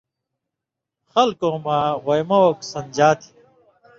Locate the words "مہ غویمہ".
1.63-2.37